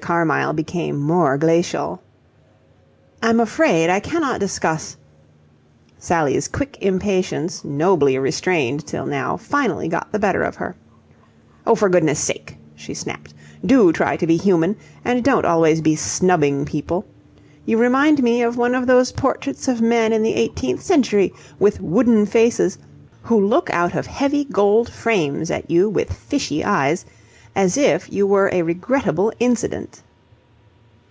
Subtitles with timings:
[0.00, 2.00] Carmyle became more glacial.
[3.22, 4.96] "I'm afraid I cannot discuss..."
[5.98, 10.76] Sally's quick impatience, nobly restrained till now, finally got the better of her.
[11.66, 13.34] "Oh, for goodness' sake," she snapped,
[13.66, 17.04] "do try to be human, and don't always be snubbing people.
[17.66, 21.82] You remind me of one of those portraits of men in the eighteenth century, with
[21.82, 22.78] wooden faces,
[23.24, 27.04] who look out of heavy gold frames at you with fishy eyes
[27.54, 30.00] as if you were a regrettable incident."